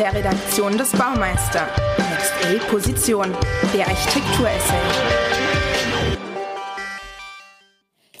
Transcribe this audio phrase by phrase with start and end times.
[0.00, 1.68] der Redaktion des Baumeister.
[1.98, 3.36] Next A Position,
[3.74, 4.80] der Architekturessay.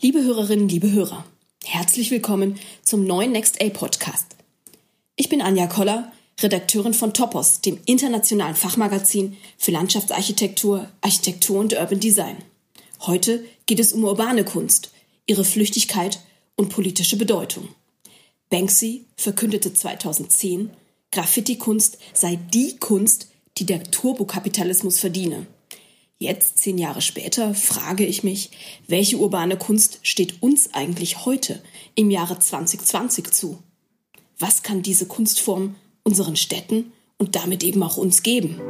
[0.00, 1.24] Liebe Hörerinnen, liebe Hörer,
[1.64, 4.36] herzlich willkommen zum neuen Next A Podcast.
[5.16, 11.98] Ich bin Anja Koller, Redakteurin von Topos, dem internationalen Fachmagazin für Landschaftsarchitektur, Architektur und Urban
[11.98, 12.36] Design.
[13.00, 14.92] Heute geht es um urbane Kunst,
[15.26, 16.20] ihre Flüchtigkeit
[16.54, 17.68] und politische Bedeutung.
[18.48, 20.70] Banksy verkündete 2010,
[21.14, 23.28] Graffiti-Kunst sei die Kunst,
[23.58, 25.46] die der Turbokapitalismus verdiene.
[26.18, 28.50] Jetzt, zehn Jahre später, frage ich mich,
[28.88, 31.62] welche urbane Kunst steht uns eigentlich heute,
[31.94, 33.62] im Jahre 2020 zu?
[34.40, 38.60] Was kann diese Kunstform unseren Städten und damit eben auch uns geben?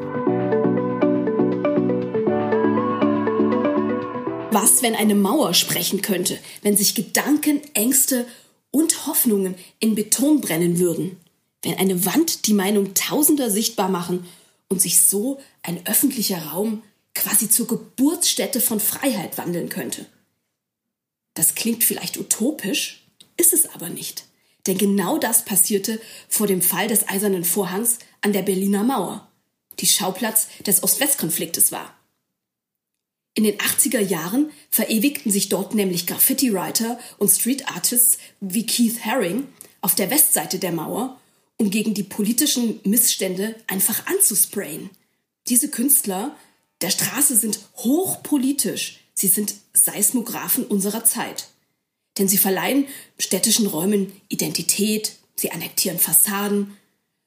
[4.51, 8.27] Was, wenn eine Mauer sprechen könnte, wenn sich Gedanken, Ängste
[8.71, 11.17] und Hoffnungen in Beton brennen würden?
[11.65, 14.27] Wenn eine Wand die Meinung Tausender sichtbar machen
[14.69, 16.83] und sich so ein öffentlicher Raum
[17.15, 20.05] quasi zur Geburtsstätte von Freiheit wandeln könnte?
[21.33, 23.07] Das klingt vielleicht utopisch,
[23.39, 24.27] ist es aber nicht.
[24.67, 29.27] Denn genau das passierte vor dem Fall des Eisernen Vorhangs an der Berliner Mauer,
[29.81, 31.95] die Schauplatz des Ost-West-Konfliktes war.
[33.33, 39.49] In den 80er Jahren verewigten sich dort nämlich Graffiti-Writer und Street-Artists wie Keith Haring
[39.81, 41.19] auf der Westseite der Mauer,
[41.57, 44.91] um gegen die politischen Missstände einfach anzusprayen.
[45.49, 46.37] Diese Künstler
[46.81, 49.01] der Straße sind hochpolitisch.
[49.15, 51.49] Sie sind Seismographen unserer Zeit.
[52.19, 52.87] Denn sie verleihen
[53.19, 56.77] städtischen Räumen Identität, sie annektieren Fassaden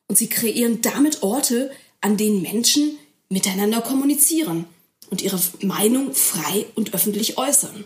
[0.07, 2.97] und sie kreieren damit Orte, an denen Menschen
[3.29, 4.65] miteinander kommunizieren
[5.09, 7.83] und ihre Meinung frei und öffentlich äußern.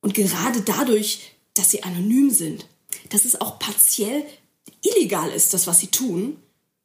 [0.00, 2.66] Und gerade dadurch, dass sie anonym sind,
[3.08, 4.24] dass es auch partiell
[4.82, 6.36] illegal ist, das, was sie tun,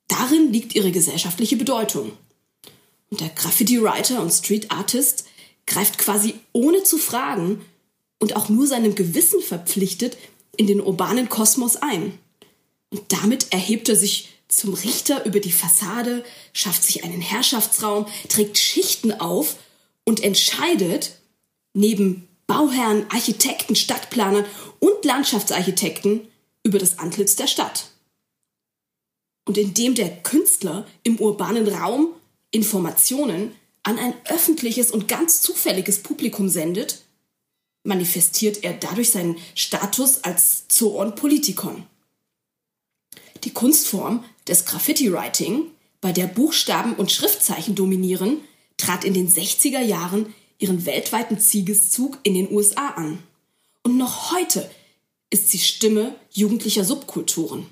[0.07, 2.11] darin liegt ihre gesellschaftliche Bedeutung.
[3.09, 5.25] Und der Graffiti-Writer und Street-Artist
[5.65, 7.63] greift quasi ohne zu fragen
[8.19, 10.17] und auch nur seinem Gewissen verpflichtet
[10.57, 12.17] in den urbanen Kosmos ein.
[12.89, 16.23] Und damit erhebt er sich zum Richter über die Fassade,
[16.53, 19.55] schafft sich einen Herrschaftsraum, trägt Schichten auf
[20.05, 21.11] und entscheidet
[21.73, 24.45] neben Bauherren, Architekten, Stadtplanern
[24.79, 26.21] und Landschaftsarchitekten
[26.63, 27.89] über das Antlitz der Stadt.
[29.45, 32.13] Und indem der Künstler im urbanen Raum
[32.51, 33.51] Informationen
[33.83, 37.03] an ein öffentliches und ganz zufälliges Publikum sendet,
[37.83, 41.85] manifestiert er dadurch seinen Status als Zoon Politikon.
[43.43, 45.69] Die Kunstform des Graffiti-Writing,
[45.99, 48.41] bei der Buchstaben und Schriftzeichen dominieren,
[48.77, 53.21] trat in den 60er Jahren ihren weltweiten Siegeszug in den USA an.
[53.83, 54.69] Und noch heute
[55.33, 57.65] ist sie Stimme jugendlicher Subkulturen.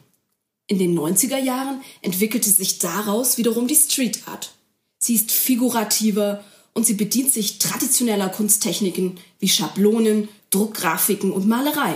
[0.65, 4.55] In den 90er Jahren entwickelte sich daraus wiederum die Street Art.
[4.97, 11.93] Sie ist figurativer und sie bedient sich traditioneller Kunsttechniken wie Schablonen, Druckgrafiken und Malerei.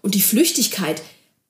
[0.00, 1.02] Und die Flüchtigkeit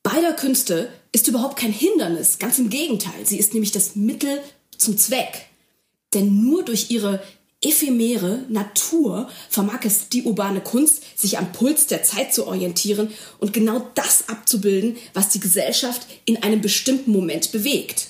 [0.03, 3.27] beider Künste ist überhaupt kein Hindernis, ganz im Gegenteil.
[3.27, 4.41] Sie ist nämlich das Mittel
[4.79, 5.47] zum Zweck.
[6.15, 7.23] Denn nur durch ihre
[7.65, 13.53] ephemere Natur vermag es die urbane Kunst, sich am Puls der Zeit zu orientieren und
[13.53, 18.09] genau das abzubilden, was die Gesellschaft in einem bestimmten Moment bewegt.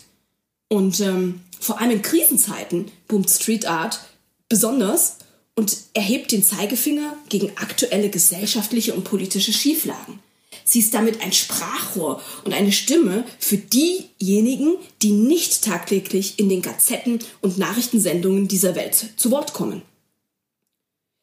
[0.68, 4.00] Und ähm, vor allem in Krisenzeiten boomt Street Art
[4.48, 5.18] besonders
[5.56, 10.18] und erhebt den Zeigefinger gegen aktuelle gesellschaftliche und politische Schieflagen.
[10.64, 16.62] Sie ist damit ein Sprachrohr und eine Stimme für diejenigen, die nicht tagtäglich in den
[16.62, 19.82] Gazetten und Nachrichtensendungen dieser Welt zu Wort kommen.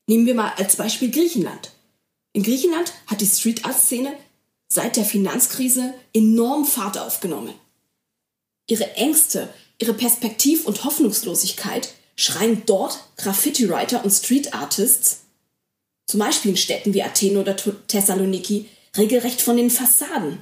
[0.08, 1.72] Nehmen wir mal als Beispiel Griechenland.
[2.34, 4.14] In Griechenland hat die Street Art Szene
[4.68, 7.54] seit der Finanzkrise enorm Fahrt aufgenommen.
[8.68, 15.22] Ihre Ängste, ihre Perspektiv- und Hoffnungslosigkeit schreien dort Graffiti-Writer und Street Artists,
[16.06, 18.68] zum Beispiel in Städten wie Athen oder Thessaloniki,
[18.98, 20.40] regelrecht von den Fassaden.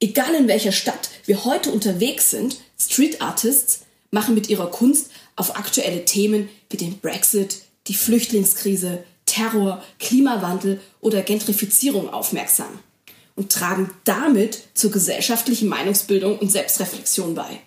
[0.00, 5.56] Egal in welcher Stadt wir heute unterwegs sind, Street Artists machen mit ihrer Kunst auf
[5.56, 12.78] aktuelle Themen wie den Brexit, die Flüchtlingskrise, Terror, Klimawandel oder Gentrifizierung aufmerksam
[13.36, 17.60] und tragen damit zur gesellschaftlichen Meinungsbildung und Selbstreflexion bei.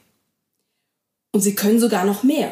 [1.31, 2.51] Und sie können sogar noch mehr,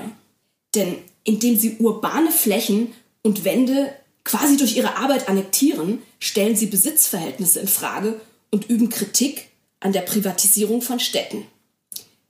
[0.75, 2.93] denn indem sie urbane Flächen
[3.23, 3.93] und Wände
[4.25, 8.19] quasi durch ihre Arbeit annektieren, stellen sie Besitzverhältnisse in Frage
[8.51, 9.49] und üben Kritik
[9.79, 11.45] an der Privatisierung von Städten.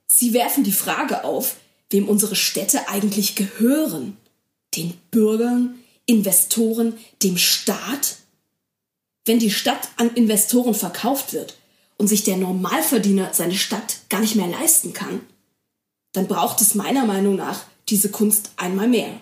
[0.06, 1.56] Sie werfen die Frage auf,
[1.90, 4.16] wem unsere Städte eigentlich gehören.
[4.76, 8.18] Den Bürgern, Investoren, dem Staat?
[9.24, 11.56] Wenn die Stadt an Investoren verkauft wird
[11.96, 15.20] und sich der Normalverdiener seine Stadt gar nicht mehr leisten kann,
[16.12, 19.20] dann braucht es meiner Meinung nach diese Kunst einmal mehr.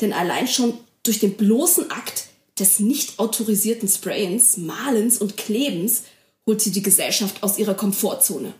[0.00, 0.74] Denn allein schon
[1.06, 6.04] durch den bloßen Akt des nicht autorisierten Sprayens, Malens und Klebens
[6.46, 8.54] holt sie die Gesellschaft aus ihrer Komfortzone.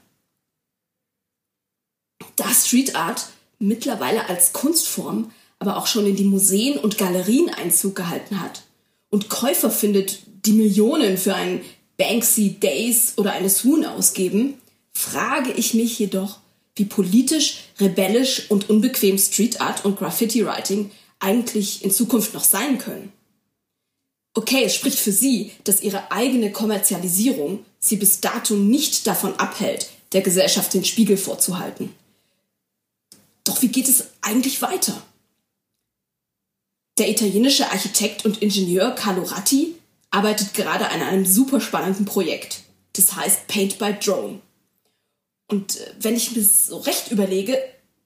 [2.36, 3.28] Da Street Art
[3.58, 8.64] mittlerweile als Kunstform aber auch schon in die Museen und Galerien Einzug gehalten hat
[9.08, 11.62] und Käufer findet, die Millionen für einen
[11.96, 14.54] Banksy Days oder eine Swoon ausgeben,
[14.92, 16.38] frage ich mich jedoch,
[16.74, 22.78] wie politisch, rebellisch und unbequem Street Art und Graffiti Writing eigentlich in Zukunft noch sein
[22.78, 23.12] können.
[24.34, 29.88] Okay, es spricht für sie, dass ihre eigene Kommerzialisierung sie bis dato nicht davon abhält,
[30.12, 31.94] der Gesellschaft den Spiegel vorzuhalten.
[33.44, 35.02] Doch wie geht es eigentlich weiter?
[36.98, 39.74] Der italienische Architekt und Ingenieur Carlo Ratti
[40.10, 42.62] arbeitet gerade an einem super spannenden Projekt.
[42.94, 44.40] Das heißt Paint by Drone.
[45.48, 47.58] Und äh, wenn ich mir so recht überlege,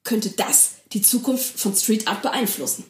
[0.03, 2.85] könnte das die Zukunft von Street Art beeinflussen.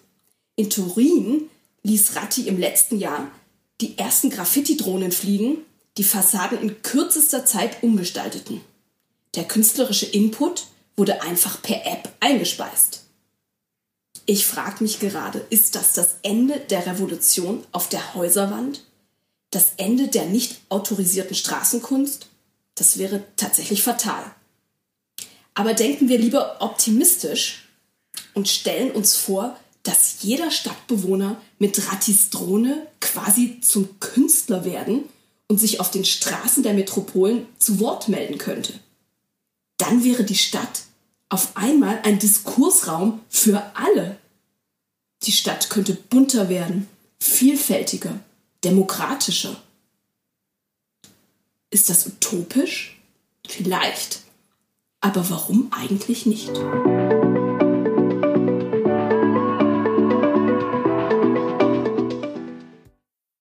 [0.57, 1.49] In Turin
[1.83, 3.31] ließ Ratti im letzten Jahr
[3.81, 5.59] die ersten Graffiti-Drohnen fliegen,
[5.97, 8.61] die Fassaden in kürzester Zeit umgestalteten.
[9.35, 10.67] Der künstlerische Input
[10.97, 13.05] wurde einfach per App eingespeist.
[14.27, 18.85] Ich frage mich gerade, ist das das Ende der Revolution auf der Häuserwand?
[19.51, 22.29] Das Ende der nicht autorisierten Straßenkunst?
[22.75, 24.23] Das wäre tatsächlich fatal.
[25.55, 27.69] Aber denken wir lieber optimistisch
[28.35, 35.05] und stellen uns vor, dass jeder Stadtbewohner mit Rattis Drohne quasi zum Künstler werden
[35.49, 38.75] und sich auf den Straßen der Metropolen zu Wort melden könnte.
[39.79, 40.83] Dann wäre die Stadt
[41.29, 44.19] auf einmal ein Diskursraum für alle.
[45.23, 46.89] Die Stadt könnte bunter werden,
[47.19, 48.21] vielfältiger,
[48.65, 49.61] demokratischer.
[51.71, 53.01] Ist das utopisch?
[53.47, 54.21] Vielleicht.
[55.01, 56.53] Aber warum eigentlich nicht?